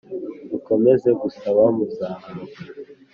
[0.49, 2.29] Mukomeze gusaba muzahabwa